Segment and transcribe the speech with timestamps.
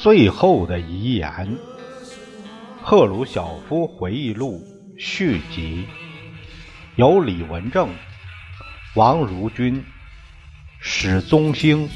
[0.00, 1.30] 最后的遗言，
[2.82, 4.62] 《赫鲁晓夫回忆录》
[4.98, 5.84] 续集，
[6.96, 7.90] 由李文正、
[8.94, 9.84] 王如君、
[10.80, 11.88] 史宗兴、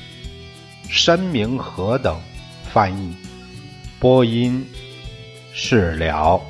[0.89, 2.21] 申明和等
[2.65, 3.17] 翻译，
[3.99, 4.65] 播音
[5.53, 6.41] 释了。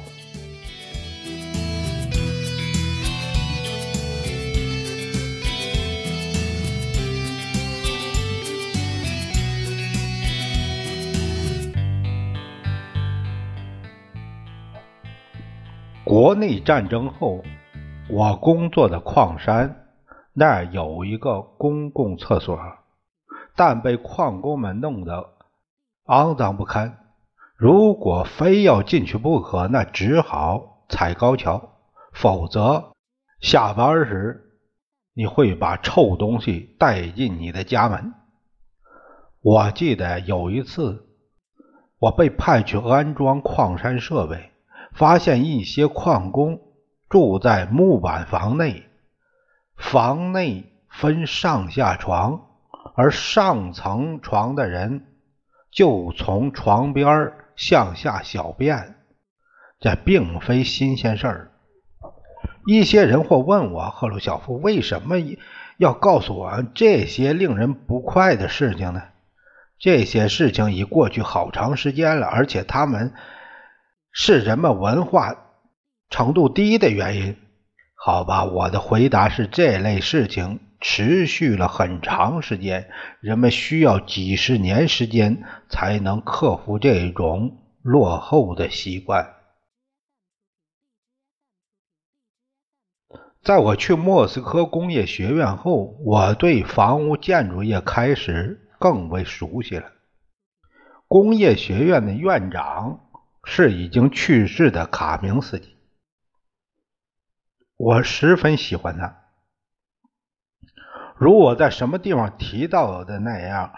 [16.04, 17.42] 国内战争后，
[18.10, 19.81] 我工作的矿山
[20.34, 22.58] 那儿有一个公共厕所，
[23.54, 25.34] 但被矿工们弄得
[26.06, 26.98] 肮脏不堪。
[27.56, 31.70] 如果非要进去不可，那只好踩高跷，
[32.12, 32.92] 否则
[33.40, 34.52] 下班时
[35.14, 38.14] 你会把臭东西带进你的家门。
[39.42, 41.06] 我记得有一次，
[41.98, 44.50] 我被派去安装矿山设备。
[44.94, 46.60] 发现一些矿工
[47.08, 48.82] 住在木板房内，
[49.82, 52.46] 房内分上下床，
[52.94, 55.06] 而上层床的人
[55.70, 58.94] 就从床边向下小便，
[59.80, 61.50] 这并非新鲜事儿。
[62.64, 65.16] 一些人或问我赫鲁晓夫为什么
[65.76, 69.02] 要告诉我这些令人不快的事情呢？
[69.78, 73.12] 这些事情已过去好长时间了，而且他们。
[74.14, 75.36] 是人们文化
[76.10, 77.36] 程度低的原因？
[78.04, 89.34] 好吧，我的回答是：这类事情持续了很长时间，人们需要几十年时间才能克服这种落后的习惯。
[93.44, 99.92] 在我去莫斯科工业学院后，我对房屋建筑业开始更为熟悉了。
[101.06, 102.98] 工业学院的院长。
[103.44, 105.71] 是已经去世的卡明斯基，
[107.82, 109.16] 我十分喜欢他。
[111.16, 113.72] 如我在什么地方提到的那样，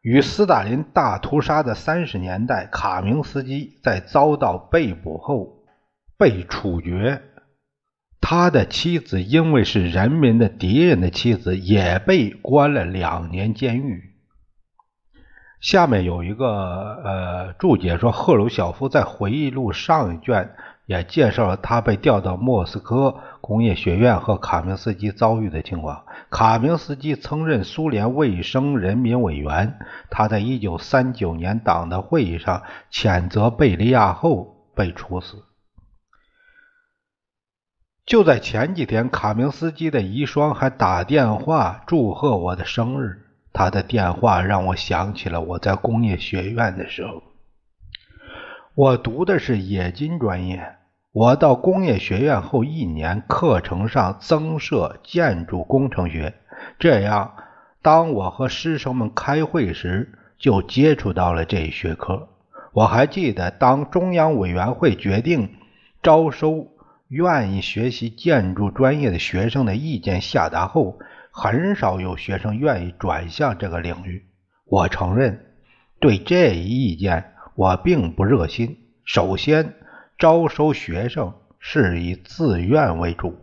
[0.00, 5.66] 与斯大林大屠杀的三十年代，卡明斯基在遭到被捕后
[6.16, 7.20] 被处决，
[8.22, 14.14] 他的妻子因为是人民的敌人的妻子，也被关了两年监狱。
[15.60, 20.54] 下面有一个呃注解说，赫鲁晓夫在回忆录上一卷
[20.86, 26.06] 也介绍了他被调到莫斯科工业学院和卡明斯基遭遇的情况。
[26.30, 35.42] 卡明斯基曾任苏联卫生人民委员，他在一九三九年党的会议上谴责贝利亚后被处死。
[38.06, 43.26] 就在前几天，卡明斯基的遗孀还打电话祝贺我的生日。
[43.52, 47.22] 他的电话让我想起了我在工业学院的时候。
[48.74, 50.76] 我读的是冶金专业。
[51.12, 56.34] 我到工业学院后一年，课程上增设建筑工程学。
[56.78, 57.34] 这样，
[57.82, 62.28] 当我和师生们开会时，就接触到了这一学科。
[62.72, 65.54] 我还记得，当中央委员会决定
[66.02, 66.68] 招收
[67.08, 70.98] 愿意学习建筑专业的学生的意见下达后。
[71.34, 74.26] 很少有学生愿意转向这个领域。
[74.66, 75.46] 我承认，
[75.98, 78.76] 对这一意见我并不热心。
[79.06, 79.74] 首先，
[80.22, 83.34] 招收学生是以自愿为主，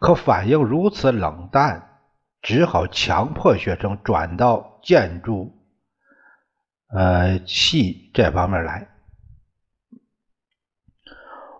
[0.00, 2.00] 可反应如此冷淡，
[2.42, 5.56] 只好强迫学生转到建筑
[6.94, 8.88] 呃系这方面来。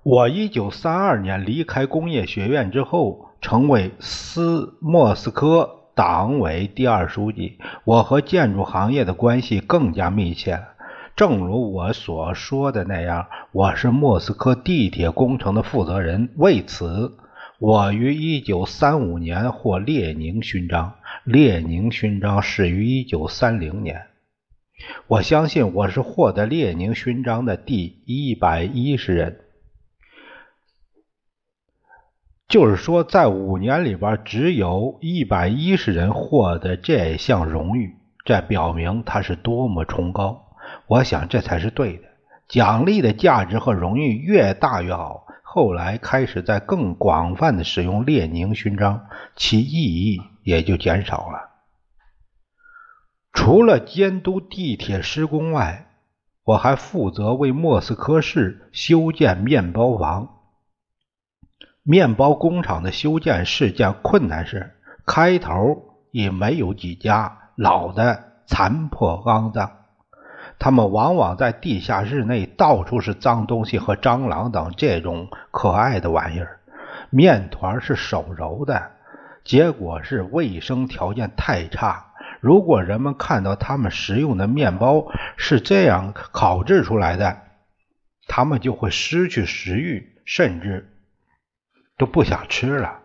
[0.03, 3.31] 我一九三二年离开工业学院之后。
[3.41, 10.72] 成为斯莫斯科党委第二书记，我和建筑行业的关系更加密切了。
[11.15, 16.31] 正如我所说的那样，我是莫斯科地铁工程的负责人。
[16.37, 17.19] 为此，
[17.59, 20.95] 我于1935年获列宁勋章。
[21.25, 24.07] 列宁勋章始于1930年。
[25.07, 29.41] 我相信我是获得列宁勋章的第一百一十人。
[32.49, 40.49] 就是说，在五年里边，只有一百一十人获得这项荣誉，这表明他是多么崇高。
[40.87, 42.05] 我想这才是对的。
[42.49, 45.27] 奖励的价值和荣誉越大越好。
[45.43, 51.51] 后来开始在更广泛的使用列宁勋章，其意义也就减少了。
[53.35, 55.89] 除了监督地铁施工外，
[56.45, 60.39] 我还负责为莫斯科市修建面包房。
[61.83, 64.75] 面包工厂的修建是件困难事，
[65.05, 69.82] 开头也没有几家，老的残破肮脏。
[70.63, 76.61] 他们往往在地下室内到处是脏东西和蟑螂等这种可爱的玩意儿。
[77.11, 78.93] 面团是手揉的，
[79.43, 82.13] 结果是卫生条件太差。
[82.41, 87.39] 如果人们看到他们食用的面包是这样烤制出来的，
[88.29, 90.95] 他们就会失去食欲，甚至
[91.99, 93.01] 都不想吃了。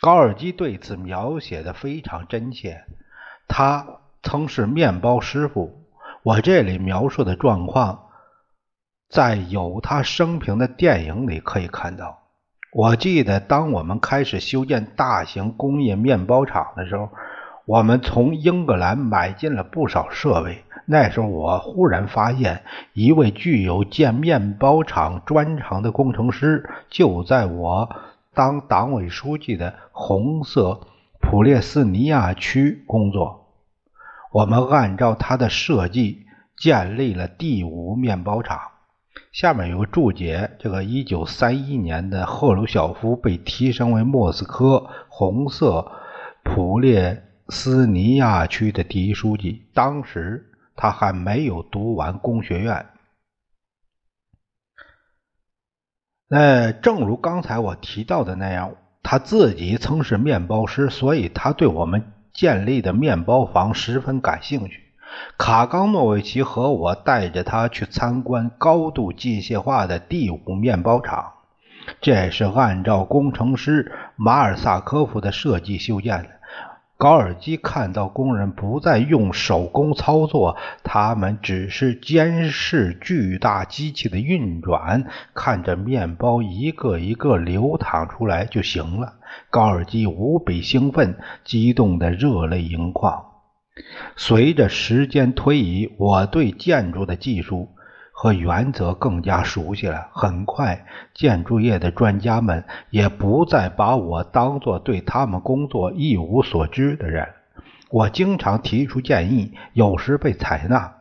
[0.00, 2.82] 高尔基对此描写的非常真切。
[3.46, 3.86] 他
[4.24, 5.83] 曾是面包师傅。
[6.24, 8.06] 我这里描述的状况，
[9.10, 12.22] 在有他生平的电影里可以看到。
[12.72, 17.10] 我记得，当我们开始修建大型工业面包厂的时候，
[17.66, 20.64] 我们从英格兰买进了不少设备。
[20.86, 22.62] 那时候，我忽然发现，
[22.94, 27.94] 一位具有建面包厂专长的工程师就在我
[28.32, 30.80] 当党委书记的红色
[31.20, 33.43] 普列斯尼亚区工作。
[34.34, 36.26] 我们按照他的设计
[36.56, 38.58] 建立了第五面包厂。
[39.30, 45.92] 下面有个注解：这个1931年的赫鲁晓夫被提升为莫斯科红色
[46.42, 52.86] 普列斯尼亚区的第一书记，当时他还没有读完工学院。
[56.26, 62.10] 那正如刚才我提到的那样，他自己曾是面包师，所以他对我们。
[62.34, 64.80] 建立的面包房十分感兴趣。
[65.38, 71.32] 卡冈诺维奇和我带着他去参观高度机械化的第五面包厂，
[72.00, 76.30] 这是按照工程师马尔萨科夫的设计修建的。
[77.04, 85.04] 高尔基看到工人不再用手工操作，他们只是监视巨大机器的运转，
[85.34, 89.16] 看着面包一个一个流淌出来就行了。
[89.50, 93.22] 高尔基无比兴奋，激动得热泪盈眶。
[94.16, 97.68] 随着时间推移，我对建筑的技术
[98.24, 100.08] 和原则更加熟悉了。
[100.10, 107.28] 很快，建筑业的专家们也不再把我当作对他们工作一无所知的人。
[107.90, 110.94] 我经常提出建议，有时被采纳。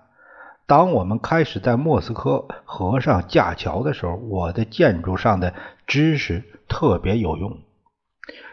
[0.67, 5.53] 当我们开始在莫斯科河上架桥的时候，我的建筑上的
[5.87, 7.57] 知识特别有用。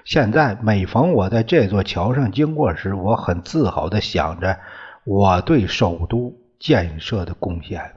[0.05, 4.61] 现在每逢我在这座桥上经过时，我很自豪地想着
[5.03, 7.97] 我对首都建设的贡献。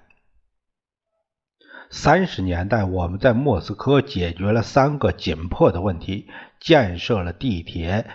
[1.95, 6.27] 三十年代，我们在莫斯科解决了三个紧迫的问题：
[6.59, 8.07] 建设了地铁，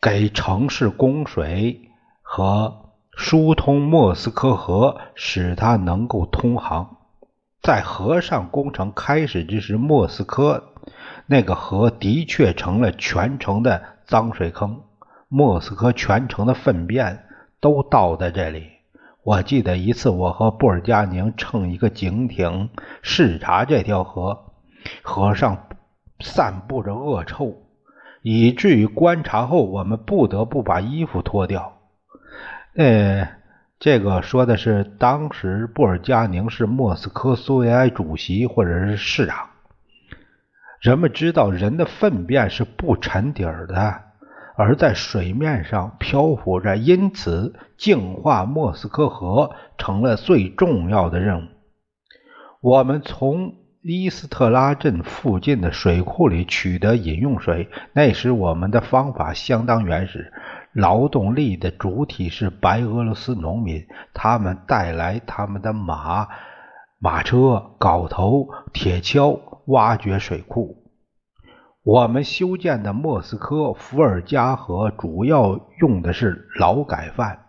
[0.00, 1.90] 给城市供水
[2.22, 6.96] 和疏通莫斯科河，使它能够通航。
[7.60, 10.72] 在河上工程开始之时，莫斯科。
[11.26, 14.82] 那个河的确成了全城的脏水坑，
[15.28, 17.26] 莫斯科全城的粪便
[17.60, 18.70] 都倒在这里。
[19.24, 22.70] 我记得一次，我和布尔加宁乘一个警艇
[23.02, 24.52] 视察这条河，
[25.02, 25.68] 河上
[26.18, 27.56] 散布着恶臭，
[28.22, 31.78] 以至于观察后我们不得不把衣服脱掉。
[32.74, 33.28] 呃，
[33.78, 39.50] 这个说的是当时布尔加宁是莫斯科苏维埃主席或者是市长。
[40.80, 44.02] 人们知道人的粪便是不沉底儿的，
[44.54, 51.48] 而在水面上漂浮着，因此净化莫斯科河成了最重要的任务。
[52.60, 60.32] 我们从伊斯特拉镇附近的水库里取得饮用水，那时我们的方法相当原始。
[60.72, 66.28] 劳动力的主体是白俄罗斯农民，他们带来他们的马、
[66.98, 69.40] 马车、镐头、铁锹。
[69.66, 70.81] 挖掘水库，
[71.82, 77.46] 我们修建的莫斯科伏尔加河主要用的是劳改犯。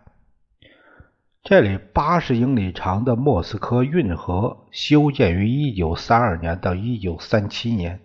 [1.42, 8.00] 这里八十英里长的莫斯科运河修建于一九三二年到一九三七年。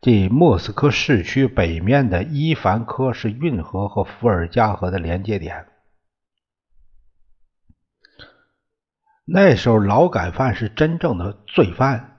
[0.00, 5.66] 这莫斯科市区北面的伊凡科是运河和伏尔加河的连接点。
[9.26, 12.10] 那时候劳改犯是真正的罪犯。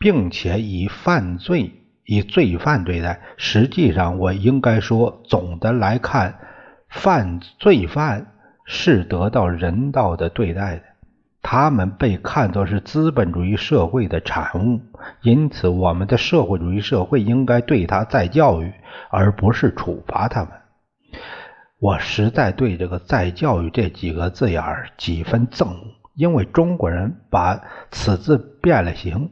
[0.00, 1.79] 并且以犯罪
[2.10, 6.40] 以罪犯对待，实际上我应该说，总的来看，
[6.88, 8.26] 犯罪犯
[8.64, 10.82] 是得到人道的对待的。
[11.40, 14.80] 他们被看作是资本主义社会的产物，
[15.22, 18.72] 因此我们的社会主义社会应该对他再教育，
[19.08, 20.50] 而不是处罚他们。
[21.78, 27.60] 我实在对这个“再教育”这几个字眼儿几分憎恶，因为中国人把
[27.92, 29.30] 此字变了形。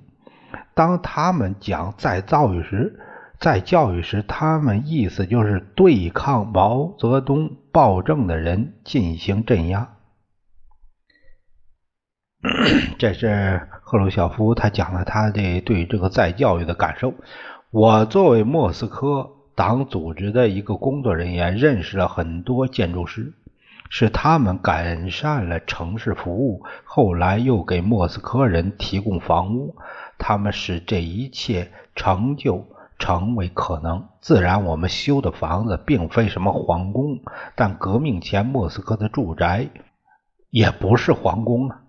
[0.74, 2.98] 当他们讲“再教育”时，
[3.38, 9.94] 再教育时，他们意思就是对抗毛泽东暴政的人进行镇压。
[12.98, 17.14] 这是赫鲁晓夫他讲了他的对这个再教育的感受。
[17.70, 23.34] 我作为莫斯科党组织的一个工作人员，认识了很多建筑师，
[23.90, 29.76] 是他们改善了城市服务，后来又给莫斯科人提供房屋，
[30.18, 32.66] 他们使这一切成就
[32.98, 34.08] 成为可能。
[34.20, 37.20] 自然，我们修的房子并非什么皇宫，
[37.54, 39.68] 但革命前莫斯科的住宅
[40.50, 41.82] 也不是皇宫啊。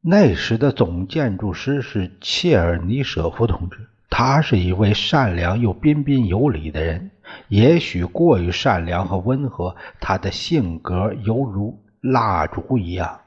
[0.00, 7.10] 那时的总建筑师是切尔尼舍夫同志，他是一位善良又彬彬有礼的人，
[7.48, 13.20] 也许过于善良和温和，他的性格犹如蜡烛一样，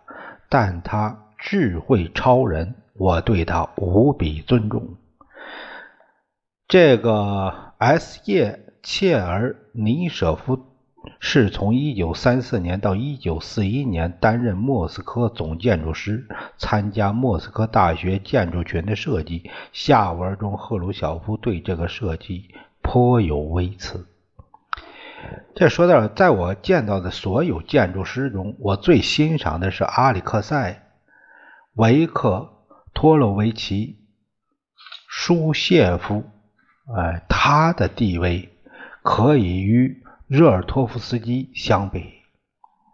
[0.50, 4.96] 但他智慧超人，我对他无比尊重。
[6.68, 10.68] 这个 S 叶切尔尼舍夫。
[11.20, 19.50] 是从1934年到1941年担任莫斯科总建筑师，参加莫斯科大学建筑群的设计。
[19.74, 24.08] 下文中，赫鲁晓夫对这个设计颇有微词。
[25.56, 30.72] 这说到，在我见到的所有建筑师中，我最欣赏的是阿里克塞·
[31.74, 32.50] 维克
[32.94, 33.98] 托洛维奇·
[35.08, 36.24] 舒谢夫。
[36.96, 38.50] 哎，他的地位
[39.02, 40.02] 可以与。
[40.26, 42.06] 热尔托夫斯基相比，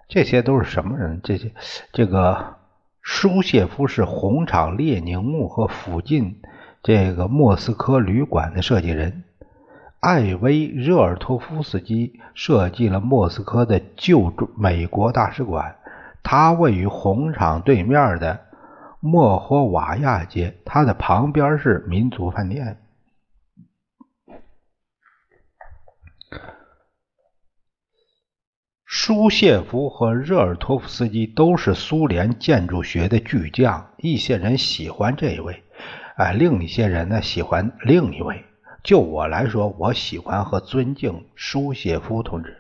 [0.10, 1.22] 这些都是什么人？
[1.24, 1.54] 这些
[1.94, 2.58] 这个
[3.02, 6.42] 舒谢夫是红场列宁墓和附近
[6.84, 9.24] 这个莫斯科旅馆的设计人。
[10.02, 15.78] 艾薇热尔托夫斯基设计了莫斯科的旧美国大使馆，
[16.24, 18.48] 它位于红场对面的
[19.02, 22.78] 莫霍瓦亚街，它的旁边是民族饭店。
[28.86, 35.64] 舒谢夫和热尔托夫斯基都是苏联建筑学的巨匠，一些人喜欢这一位，
[36.18, 38.44] 哎，另一些人呢喜欢另一位。
[38.84, 42.59] 就我来说，我喜欢和尊敬舒谢夫同志。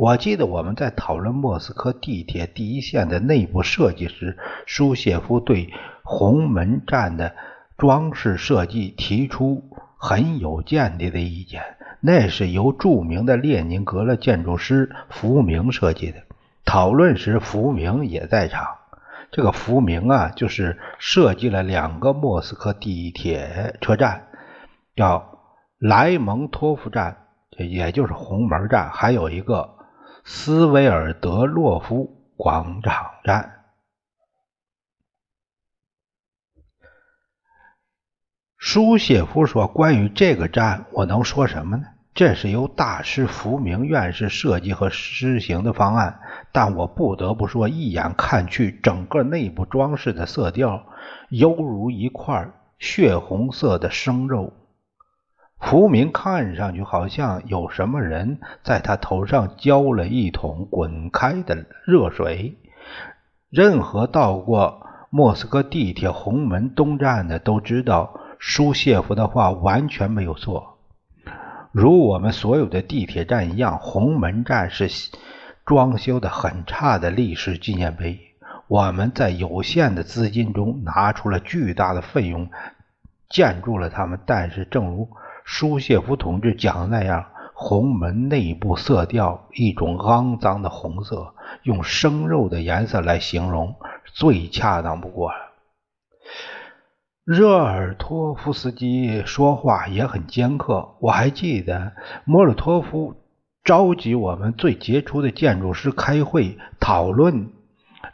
[0.00, 7.34] 我记得我们在讨论莫斯科地铁第一线的内部设计时，舒谢夫对红门站的
[7.76, 9.62] 装饰设计提出
[9.98, 11.60] 很有见地的意见。
[12.00, 16.16] 那是由著名的列宁格勒建筑师福明设计的。
[16.64, 18.66] 讨论时，福明也在场。
[19.30, 24.28] 这个福明啊，就是设计了两个莫斯科地铁车站，
[24.96, 25.40] 叫
[25.78, 27.18] 莱蒙托夫站，
[27.58, 29.74] 也就是红门站，还有一个
[30.32, 33.64] 斯维尔德洛夫广场站。
[38.56, 41.82] 舒谢夫说：“关于这个站，我能说什么呢？
[42.14, 46.20] 这是由大师福明院士设计和施行的方案。
[46.52, 50.86] 但我不得不说，一眼看去，整个内部装饰的色调
[51.28, 54.52] 犹如一块血红色的生肉。
[55.60, 62.56] 福明看上去好像有什么人在他头上浇了一桶滚开的热水。
[63.50, 70.78] 任何到过莫斯科地铁红门东站的都知道。”舒谢夫的话完全没有错。
[71.72, 74.88] 如我们所有的地铁站一样，红门站是
[75.66, 78.18] 装修的很差的历史纪念碑。
[78.66, 82.48] 我们在有限的资金中拿出了巨大的费用
[83.28, 85.10] 建筑了它们，但是正如
[85.52, 95.36] 舒谢夫同志讲的那样，红门内部色调一种肮脏的红色，用生肉的颜色来形容最恰当不过了。
[97.24, 100.94] 热尔托夫斯基说话也很尖刻。
[101.00, 103.16] 我还记得莫洛托夫
[103.64, 107.48] 召集我们最杰出的建筑师开会讨论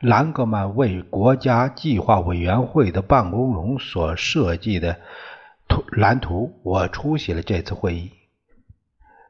[0.01, 4.97] 兰格曼为国家计划委员会的办公楼所设计的
[5.69, 6.61] 图蓝图。
[6.63, 8.13] 我出席了这次会议。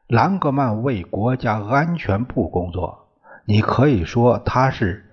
[0.07, 3.09] 兰格曼为国家安全部工作，
[3.45, 5.09] 你可以说他是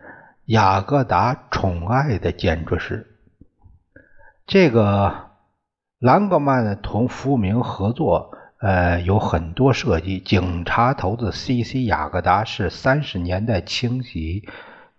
[0.46, 3.06] 雅各达宠爱的建筑师。
[4.46, 5.30] 这个
[5.98, 10.20] 兰格曼同福明合作，呃，有很多设计。
[10.20, 11.84] 警察头子 C.C.
[11.84, 14.46] 雅各达是三十年代清洗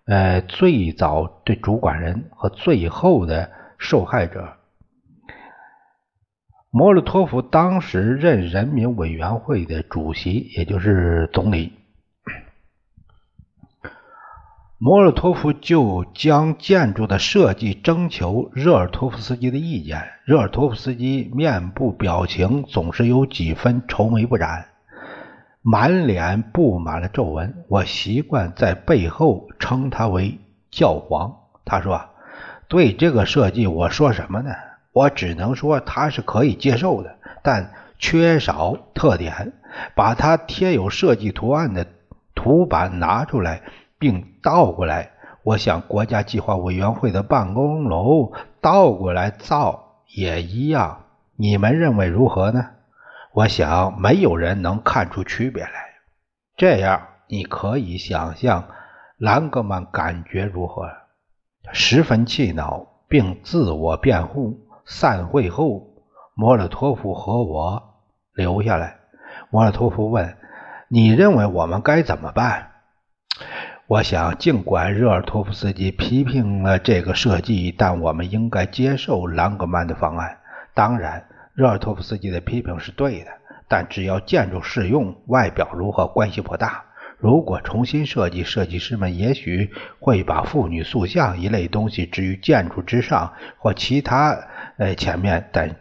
[0.06, 4.54] 呃，最早的主管人和最后的受害者。
[6.78, 11.72] 莫洛托夫当时任人民委员会的主席，也就是总理。
[14.78, 20.04] 莫洛托夫就将建筑的设计征求热尔托夫斯基的意见。
[20.26, 24.66] 热尔托夫斯基面部表情总是有几分愁眉不展，
[25.62, 27.64] 满脸布满了皱纹。
[27.70, 30.40] 我习惯在背后称他为
[30.72, 31.38] 教皇。
[31.64, 32.10] 他说
[32.68, 34.52] ：“对这个设计，我说什么呢？
[34.96, 39.52] 我只能说他是可以接受的，但缺少特点。
[39.94, 41.86] 把他贴有设计图案的
[42.34, 43.62] 图板拿出来。”
[44.00, 45.12] 并倒过来，
[45.44, 51.06] 我想国家计划委员会的办公楼倒过来造也一样。
[51.36, 52.68] 你们认为如何呢？
[53.34, 55.72] 我想没有人能看出区别来。
[56.56, 58.66] 这样你可以想象
[59.18, 60.90] 兰格曼感觉如何？
[61.74, 64.65] 十分气恼，并自我辩护。
[64.86, 65.88] 散会后，
[66.36, 67.96] 莫洛托夫和我
[68.34, 68.98] 留下来。
[69.50, 70.38] 莫洛托夫问
[70.88, 72.72] ：“你认为我们该怎么办？”
[73.88, 80.40] 我想，尽管热尔托夫斯基批评了这个设计，但我们应该接受兰格曼的方案。
[80.74, 83.32] 当然，热尔托夫斯基的批评是对的，
[83.68, 86.84] 但只要建筑适用，外表如何关系不大。
[87.26, 94.38] 如果重新设计，设计师们也许会把妇女塑像一类东西置于建筑之上或其他
[94.78, 95.76] 呃前面，但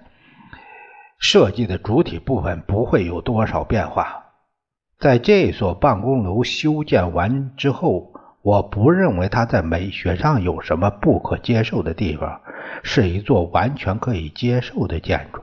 [1.18, 4.24] 设计的主体部分不会有多少变化。
[4.98, 12.40] 在这所办公楼修建完之后，我不认为它在美学上有什么不可接受的地方，
[12.82, 15.42] 是一座完全可以接受的建筑。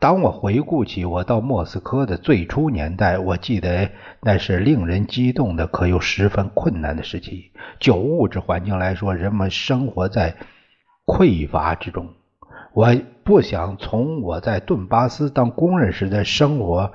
[0.00, 3.90] 当我回顾起我到莫斯科的最初年代，我记得
[4.22, 7.52] 那是令人激动的，可又十分困难的时期。
[7.78, 10.36] 就物质环境来说，人们生活在
[11.04, 12.08] 匮乏之中。
[12.72, 16.92] 我不想从我在顿巴斯当工人时的生活。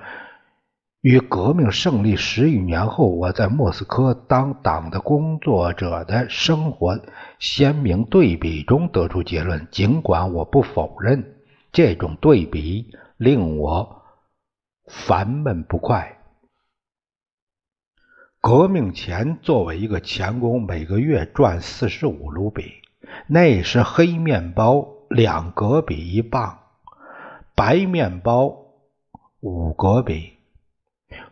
[1.02, 7.00] 与革命胜利十余年后，我在莫斯科当党的工作者的生活
[7.38, 9.68] 鲜明对比中得出结论。
[9.70, 11.35] 尽管我不否认
[11.76, 14.02] 这种对比令我
[14.88, 16.22] 烦闷不快。
[18.40, 22.76] 革命前，作为一个钳工，每个月赚四十五卢比，
[23.28, 26.60] 那时黑面包两格比一磅，
[27.56, 28.56] 白面包
[29.42, 30.32] 五格比。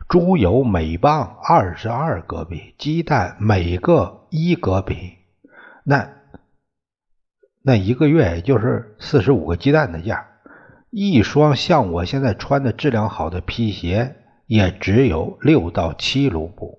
[0.09, 5.13] 猪油每磅二十二戈比，鸡蛋每个一戈比，
[5.85, 6.09] 那
[7.61, 10.31] 那一个月也就是四十五个鸡蛋的价。
[10.95, 16.77] 一双像我现在穿的质量好的皮鞋也只有六到七卢布。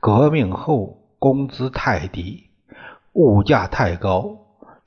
[0.00, 2.48] 革命后工资太低，
[3.12, 4.36] 物价太高，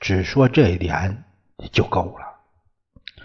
[0.02, 1.24] 只说这一点
[1.72, 3.16] 就够了。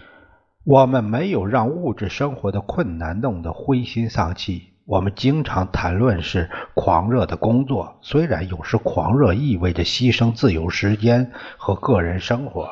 [0.63, 4.69] 我们没有让物质生活的困难弄得灰心丧气。
[4.85, 12.71] 我们经常谈论是狂热的工作，虽然有时狂热意味着牺牲自由时间和个人生活，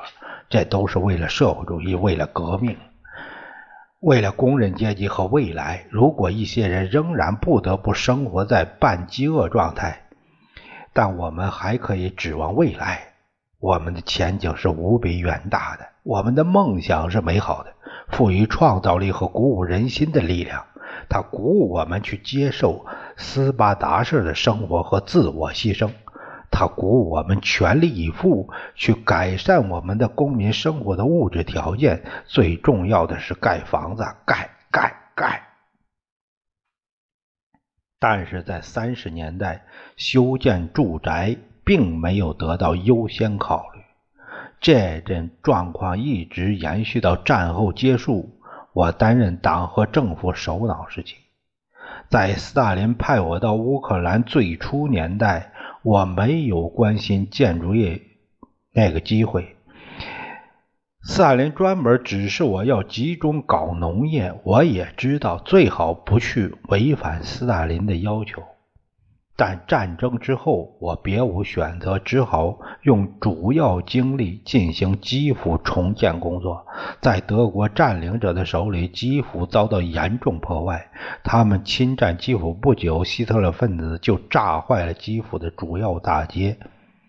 [0.53, 2.77] 这都是为了社会主义，为了革命，
[3.99, 5.87] 为了工人阶级和未来。
[5.89, 10.03] 如果一些人仍然不得不生活在半饥饿状态，
[10.93, 12.99] 但我们还可以指望未来。
[13.59, 17.73] 我们的前景是无比远大的，我们的梦想是美好的。
[18.09, 20.65] 赋予创造力和鼓舞人心的力量，
[21.09, 22.85] 它鼓舞我们去接受
[23.17, 25.89] 斯巴达式的生活和自我牺牲，
[26.55, 32.03] 它鼓舞我们全力以赴去改善我们的公民生活的物质条件。
[32.25, 35.47] 最重要的是盖房子，盖盖盖。
[37.99, 43.81] 但是在三十年代，修建住宅并没有得到优先考虑。
[44.59, 48.39] 这种状况一直延续到战后结束。
[48.73, 51.15] 我担任党和政府首脑时期，
[52.09, 55.52] 在斯大林派我到乌克兰最初年代，
[55.83, 58.01] 我没有关心建筑业
[58.73, 59.55] 那个机会。
[61.05, 68.41] 斯大林专门指示我要集中搞农业，我也知道最好不去违反斯大林的要求。
[69.35, 76.67] 但战争之后，我别无选择，只好用主要精力进行基辅重建工作。
[77.01, 80.87] 在德国占领者的手里，基辅遭到严重破坏。
[81.23, 86.59] 他们侵占基辅不久，希特勒分子就炸坏了基辅的主要大街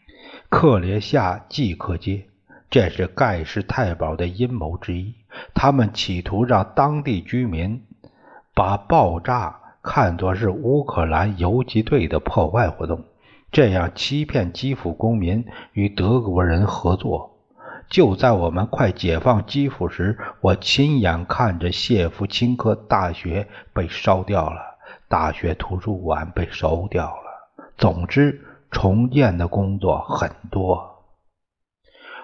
[0.48, 2.24] ——克列夏季克街。
[2.70, 5.14] 这是盖世太保的阴谋之一。
[5.52, 7.84] 他们企图让当地居民
[8.54, 9.60] 把爆炸。
[9.84, 13.04] 看作是乌克兰游击队的破坏活动，
[13.52, 15.44] 这样欺骗基辅公民
[15.74, 17.32] 与德国人合作。
[17.90, 27.68] 就在我们快解放基辅时，我亲眼看着谢夫钦科大学被烧掉了，大学图书馆被烧掉了。
[27.76, 30.92] 总之，重建的工作很多。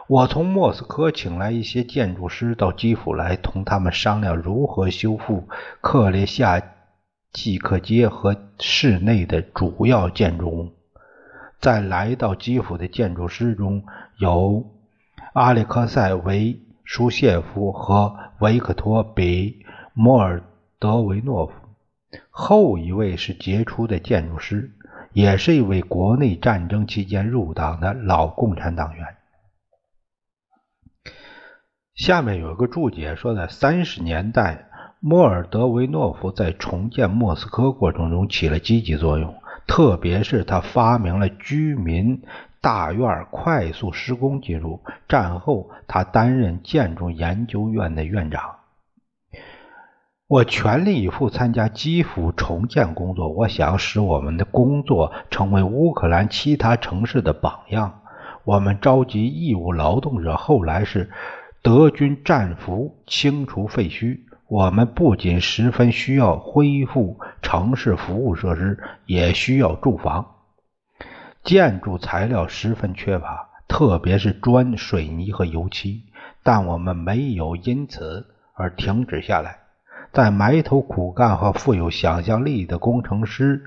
[0.09, 5.47] 我从莫斯科请来一些建筑师到基辅来，同他们商量如何修复
[5.83, 6.61] 克列夏
[7.33, 10.73] 季克街和市内的主要建筑物。
[11.61, 13.85] 在来到基辅的建筑师中
[14.17, 14.65] 有
[15.35, 20.43] 阿里克塞维舒谢夫和维克托比莫尔
[20.79, 21.53] 德维诺夫，
[22.31, 24.73] 后一位是杰出的建筑师，
[25.13, 29.07] 也是一位国内战争期间入党的老共产党员。
[31.95, 34.70] 下面有一个注解说，在三十年代，
[35.03, 39.35] 莫尔德维诺夫在重建莫斯科过程中起了积极作用，
[39.67, 42.23] 特别是他发明了居民
[42.61, 44.83] 大院快速施工技术。
[45.09, 48.57] 战后，他担任建筑研究院的院长。
[50.27, 58.03] 我全力以赴参加基辅重建工作，我想使我们的工作成为乌克兰其他城市的榜样。
[58.45, 61.09] 我们召集义务劳动者，后来是。
[61.63, 70.27] 德军战俘清除废墟，我们不仅十分需要恢复城市服务设施，也需要住房。
[71.45, 76.03] 建筑材料十分缺乏，特别是砖、水泥和油漆。
[76.43, 79.61] 但我们没有因此而停止下来，
[80.13, 83.63] 在埋头苦干和富有想象力的工程师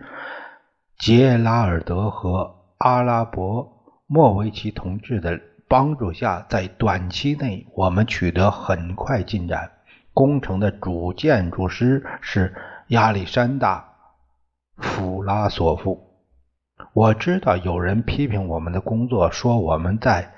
[1.00, 5.39] 杰拉尔德和阿拉伯莫维奇同志的。
[5.69, 9.72] 帮助下，在短期内，我们取得很快进展。
[10.13, 12.54] 工程的主建筑师是
[12.88, 13.86] 亚历山大·
[14.84, 15.99] 弗拉索夫。
[16.93, 20.32] 我知道有人批评我们的工作，说我们在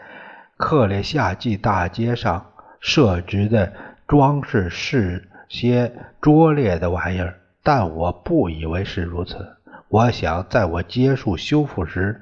[0.58, 2.46] 克列夏季大街上
[2.80, 3.74] 设置的
[4.08, 9.58] 装饰是些拙劣的玩意儿，但我不以为是如此。
[9.90, 12.22] 我想，在我结束修复时。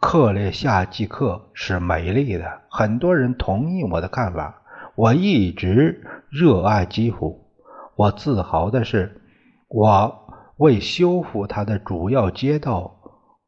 [0.00, 4.59] 克列夏季克是美丽的，很多人同意我的看法。
[5.00, 7.48] 我一直热爱基辅，
[7.96, 9.22] 我自豪的是，
[9.66, 13.00] 我为修复它的主要街道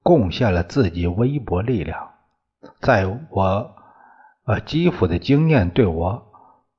[0.03, 2.09] 贡献了自己微薄力量。
[2.81, 3.71] 在我，
[4.47, 6.27] 呃，基辅的经验对我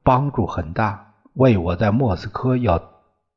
[0.01, 2.81] 帮助很大，为我在莫斯科要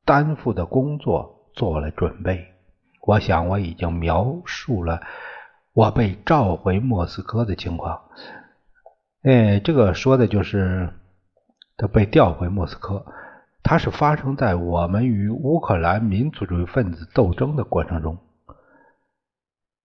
[0.06, 2.46] 担负的工作做了准备。
[3.02, 5.02] 我想我已经描述了。
[5.74, 8.00] 我被召回莫斯科的情况，
[9.22, 10.88] 哎，这个说的就是
[11.76, 13.06] 他被调回莫斯科。
[13.62, 18.18] 它是发生在我们与乌克兰民族主义分子斗争的过程中。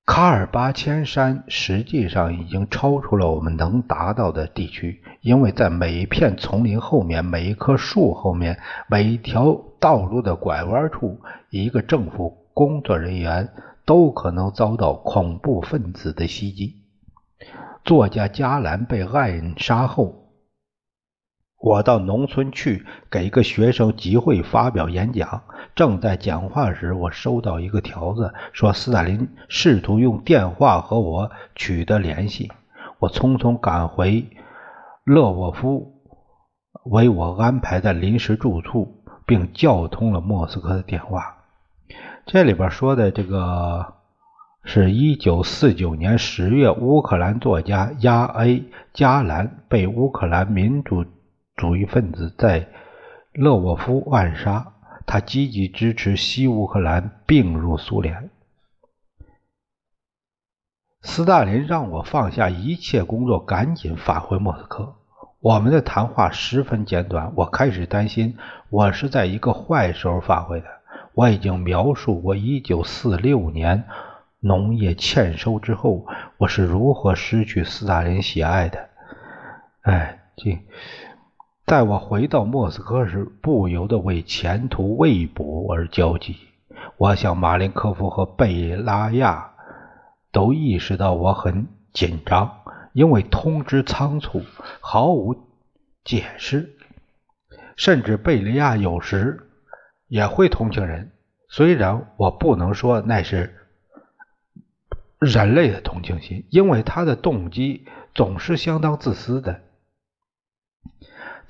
[0.05, 13.49] 卡尔巴千山实际上已经超出了我们能达到的地区，因为在每一片丛林后面、每一棵树后面、每一条道路的拐弯处，一个政府工作人员。
[13.83, 16.75] 都可能遭到恐怖分子的袭击。
[17.83, 20.20] 作家加兰被暗杀后，
[21.61, 25.43] 我到农村去给一个学生集会发表演讲。
[25.75, 32.51] 正在讲话时，我收到一个条子，说斯大林试图用电话和我取得联系。
[32.99, 34.27] 我匆匆赶回
[35.03, 35.93] 勒沃夫
[36.83, 41.37] 为我安排的临时住处，并叫通了莫斯科的电话。
[42.25, 43.93] 这里边说的这个
[44.63, 51.05] 是一九四九年十月，乌克兰作家亚 A 加兰被乌克兰民主
[51.61, 52.67] 主义分子在
[53.33, 54.73] 勒沃夫暗杀。
[55.05, 58.31] 他积极支持西乌克兰并入苏联。
[61.03, 64.95] 斯大林让我放下一切工作，赶紧返回莫斯科。
[65.39, 67.33] 我们的谈话十分简短。
[67.35, 68.37] 我开始担心，
[68.69, 70.67] 我是在一个坏时候返回的。
[71.13, 73.83] 我已经描述过1946年
[74.39, 78.89] 农业欠收之后，我是如何失去斯大林喜爱的。
[79.81, 80.59] 哎，这，
[81.65, 86.37] 在我回到莫斯科时，不由得为前途未卜而焦急。
[86.97, 89.53] 我想马林科夫和贝拉亚
[90.31, 92.61] 都意识到我很紧张，
[92.93, 94.41] 因为通知仓促，
[94.79, 95.35] 毫无
[96.03, 96.75] 解释，
[97.75, 99.47] 甚至贝利亚有时。
[100.07, 101.13] 也会同情人，
[101.47, 103.55] 虽然我不能说那是
[105.19, 109.61] 人类的同情心，因为他的动机总是相当自私的。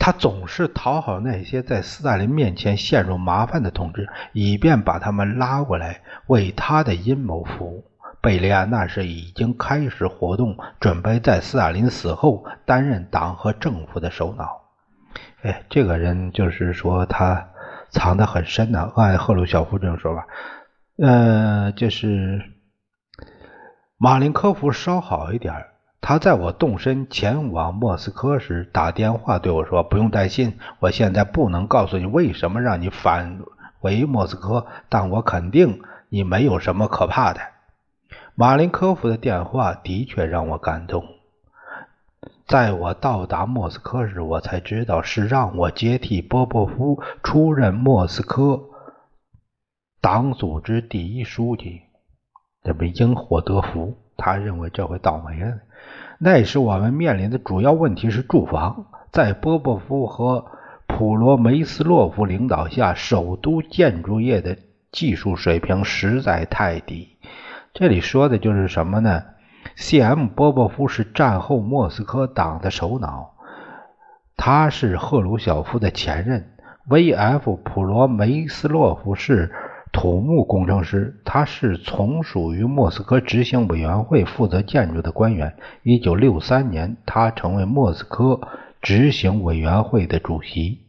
[0.04, 7.86] 他总是讨好那些在斯大林面前陷入麻烦的同志，以便把他们拉过来为他的阴谋服务。
[8.20, 14.62] 贝利亚那时已经开始活动，准备在斯大林死后担任党和政府的首脑。
[15.44, 17.50] 哎，这个人就是说他
[17.92, 20.26] 藏得很深的，按赫鲁晓夫这种说法，
[20.98, 22.42] 呃，就是
[23.98, 25.54] 马林科夫稍好一点。
[26.02, 33.40] 他在我动身前往莫斯科时打电话对我说：“不用担心，我现在不能告诉你为什么让你返
[33.80, 37.40] 回莫斯科，但我肯定你没有什么可怕的。”
[38.34, 41.06] 马林科夫的电话的确让我感动。
[42.48, 48.60] 在我到达莫斯科时，我才知道是让我接替波波夫出任莫斯科
[50.02, 51.84] 党组织第一书记。
[52.64, 55.58] 这不因祸得福，他认为这回倒霉了。
[56.18, 58.86] 那时我们面临的主要问题是住房。
[59.12, 60.46] 在波波夫和
[60.88, 64.58] 普罗梅斯洛夫领导下，首都建筑业的
[64.92, 67.18] 技术水平实在太低。
[67.74, 69.24] 这里说的就是什么呢
[69.76, 70.28] ？C.M.
[70.28, 73.34] 波波夫是战后莫斯科党的首脑，
[74.38, 76.54] 他是赫鲁晓夫的前任。
[76.88, 77.58] V.F.
[77.58, 79.54] 普罗梅斯洛夫是
[79.92, 85.58] 土木工程师，他是从属于莫斯科执行委员会负责建筑的官员。
[85.84, 88.40] 一九六三年，他成为莫斯科
[88.82, 90.80] 执行委员会的主席。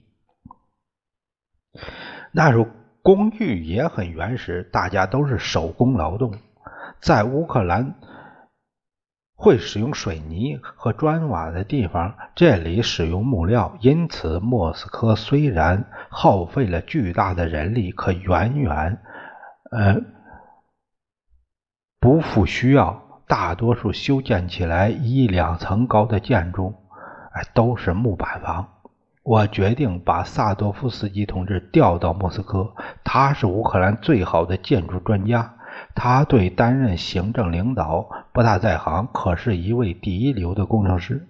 [2.30, 2.66] 那时候
[3.02, 6.34] 工具也很原始，大家都是手工劳动，
[7.00, 7.94] 在乌克兰。
[9.42, 19.02] 会使用水泥和砖瓦的地方，这里使用木料，因此莫斯科虽然耗费了巨大的人力，可远远
[19.72, 20.00] 呃
[21.98, 23.02] 不复需要。
[23.26, 26.74] 大多数修建起来一两层高的建筑，
[27.32, 28.68] 哎，都是木板房。
[29.24, 35.56] 我决定把萨多夫斯基同志调到莫斯科，他是乌克兰最好的建筑专家。
[35.94, 41.28] 他对担任行政领导不大在行，可是一位第一流的工程师。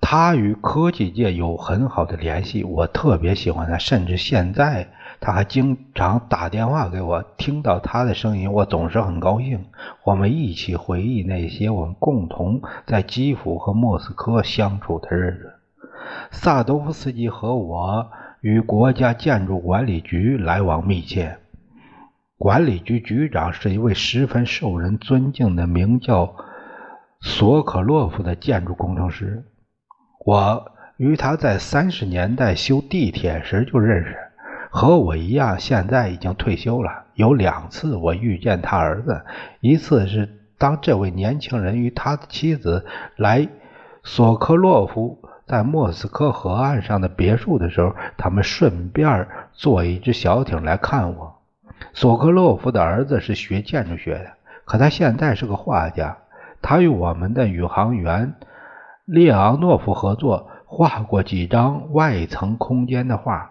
[0.00, 7.22] 他与科技界有很好的联系，我特别喜欢他，甚至现在他还经常打电话给我。
[7.38, 9.64] 听到他的声音，我总是很高兴。
[10.04, 15.54] 我们一起回忆那些我们共同在基辅和莫斯科相处的日子。
[16.30, 18.10] 萨多夫斯基和我
[18.42, 21.38] 与国家建筑管理局来往密切。
[22.36, 26.34] 管理局局长是一位十分受人尊敬的，名叫
[27.20, 29.44] 索可洛夫的建筑工程师。
[30.26, 34.16] 我与他在三十年代修地铁时就认识，
[34.70, 37.04] 和我一样，现在已经退休了。
[37.14, 39.22] 有两次我遇见他儿子，
[39.60, 42.84] 一次是当这位年轻人与他的妻子
[43.16, 43.48] 来
[44.02, 51.40] 索科洛夫在莫斯科河岸上的别墅的时候，他们顺便坐一只小艇来看我。
[51.92, 54.32] 索科洛夫的儿子是学建筑学的，
[54.64, 56.18] 可他现在是个画家。
[56.60, 58.34] 他与我们的宇航员
[59.04, 63.50] 列昂诺夫合作，画过几张外层空间的画。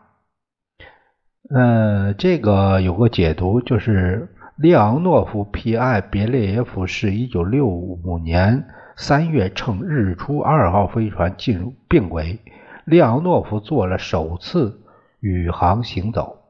[1.53, 6.01] 呃，这个有个解读，就是列昂诺夫 P.I.
[6.01, 12.39] 别列耶夫是一九六五年三月乘日出二号飞船进入并轨，
[12.85, 14.81] 列昂诺夫做了首次
[15.19, 16.42] 宇航行走。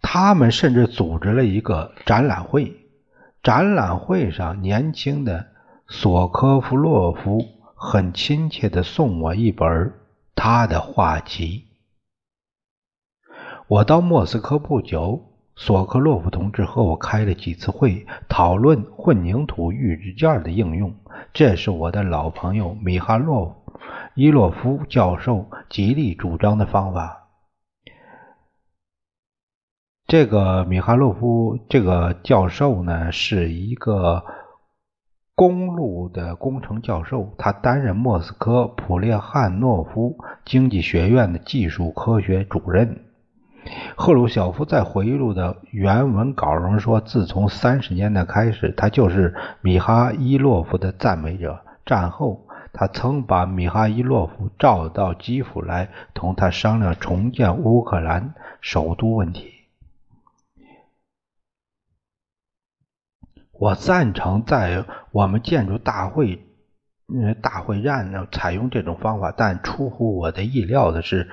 [0.00, 2.74] 他们甚至组织了一个展览会，
[3.42, 5.46] 展览会上，年轻的
[5.88, 9.92] 索科夫洛夫很亲切地送我一本
[10.34, 11.64] 他的画集。
[13.68, 20.94] 我到莫斯科不久，索科洛夫同志和我开了几次会，讨论混凝土预制件的应用。
[21.32, 23.64] 这是我的老朋友米哈洛
[24.14, 27.25] 伊洛夫教授极力主张的方法。
[30.06, 34.24] 这个米哈洛夫这个教授呢，是一个
[35.34, 43.00] 公路的工程教授，他担任莫斯科普列汉诺夫经济学院的技术科学主任。
[43.96, 51.58] 赫鲁晓夫在回忆录的原文稿中说，自从三十年代开始，他就是米哈伊洛夫的赞美者。
[51.84, 59.55] 战后，他曾把米哈伊洛夫召到基辅来，同他商量重建乌克兰首都问题。
[63.58, 66.40] 我赞成在我们建筑大会，
[67.08, 71.28] 呃，大会站呢采用这种方法，但出乎我的意料的是，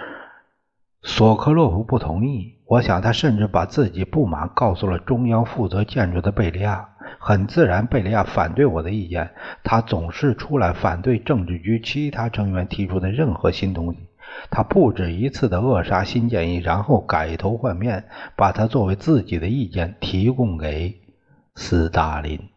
[1.02, 2.60] 索科洛夫不同意。
[2.66, 6.90] 我想他甚至把自己不满告诉了中央负责建筑的贝利亚。
[7.20, 9.32] 很自然，贝利亚反对我的意见。
[9.64, 14.00] 他总是出来反对政治局其他成员提出的任何新东西。
[14.50, 18.06] 他不止一次的扼杀新建议，然后改头换面，
[18.36, 21.02] 把它作为自己的意见提供给
[21.56, 22.53] 斯大林。